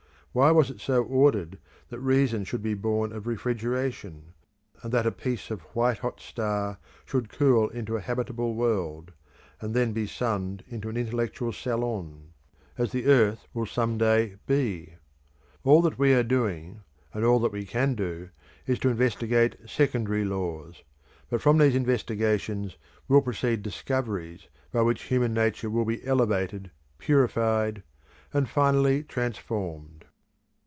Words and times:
Why 0.33 0.49
was 0.51 0.69
it 0.69 0.79
so 0.79 1.03
ordered 1.03 1.59
that 1.89 1.99
reason 1.99 2.45
should 2.45 2.61
be 2.63 2.73
born 2.73 3.11
of 3.11 3.27
refrigeration, 3.27 4.31
and 4.81 4.89
that 4.93 5.05
a 5.05 5.11
piece 5.11 5.51
of 5.51 5.59
white 5.75 5.97
hot 5.97 6.21
star 6.21 6.77
should 7.03 7.27
cool 7.27 7.67
into 7.67 7.97
a 7.97 7.99
habitable 7.99 8.55
world, 8.55 9.11
and 9.59 9.73
then 9.73 9.91
be 9.91 10.07
sunned 10.07 10.63
into 10.69 10.87
an 10.87 10.95
intellectual 10.95 11.51
salon, 11.51 12.31
as 12.77 12.93
the 12.93 13.07
earth 13.07 13.45
will 13.53 13.65
some 13.65 13.97
day 13.97 14.37
be? 14.47 14.93
All 15.65 15.81
that 15.81 15.99
we 15.99 16.13
are 16.13 16.23
doing, 16.23 16.81
and 17.13 17.25
all 17.25 17.41
that 17.41 17.51
we 17.51 17.65
can 17.65 17.93
do, 17.93 18.29
is 18.65 18.79
to 18.79 18.89
investigate 18.89 19.57
secondary 19.65 20.23
laws; 20.23 20.83
but 21.29 21.41
from 21.41 21.57
these 21.57 21.75
investigations 21.75 22.77
will 23.09 23.21
proceed 23.21 23.61
discoveries 23.63 24.47
by 24.71 24.81
which 24.81 25.03
human 25.03 25.33
nature 25.33 25.69
will 25.69 25.83
be 25.83 26.01
elevated, 26.07 26.71
purified, 26.99 27.83
and 28.33 28.47
finally 28.47 29.03
transformed. 29.03 30.05